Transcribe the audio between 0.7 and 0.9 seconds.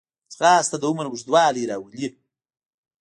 د